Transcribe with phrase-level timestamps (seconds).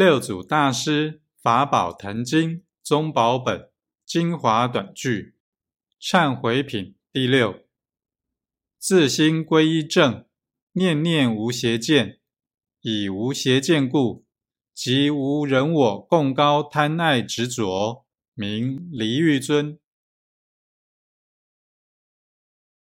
[0.00, 3.68] 六祖大师法宝坛经宗宝本
[4.06, 5.34] 精华短句
[6.00, 7.66] 忏悔品第六：
[8.78, 10.24] 自心归一正，
[10.72, 12.18] 念念无邪见，
[12.80, 14.24] 以无邪见故，
[14.72, 19.78] 即无人我共高贪爱执着，名离欲尊。